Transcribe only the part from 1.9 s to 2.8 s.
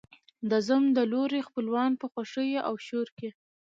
په خوښیو او